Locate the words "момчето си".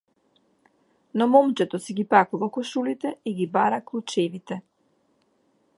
1.33-1.93